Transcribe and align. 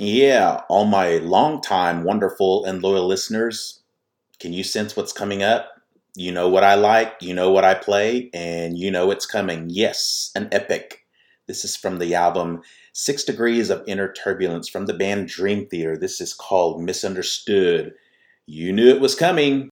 Yeah, 0.00 0.62
all 0.70 0.86
my 0.86 1.18
long-time 1.18 2.04
wonderful 2.04 2.64
and 2.64 2.82
loyal 2.82 3.06
listeners, 3.06 3.80
can 4.40 4.52
you 4.52 4.64
sense 4.64 4.96
what's 4.96 5.12
coming 5.12 5.42
up? 5.42 5.72
You 6.16 6.32
know 6.32 6.48
what 6.48 6.64
I 6.64 6.76
like, 6.76 7.14
you 7.22 7.34
know 7.34 7.50
what 7.50 7.64
I 7.64 7.74
play, 7.74 8.30
and 8.34 8.78
you 8.78 8.90
know 8.90 9.10
it's 9.10 9.26
coming. 9.26 9.68
Yes, 9.70 10.32
an 10.36 10.48
epic. 10.52 11.06
This 11.48 11.64
is 11.64 11.76
from 11.76 11.98
the 11.98 12.14
album 12.14 12.62
Six 12.94 13.24
Degrees 13.24 13.70
of 13.70 13.84
Inner 13.88 14.12
Turbulence 14.12 14.68
from 14.68 14.86
the 14.86 14.94
band 14.94 15.28
Dream 15.28 15.66
Theater. 15.68 15.96
This 15.98 16.20
is 16.20 16.34
called 16.34 16.82
Misunderstood. 16.82 17.94
You 18.46 18.72
knew 18.74 18.88
it 18.90 19.00
was 19.00 19.16
coming. 19.16 19.69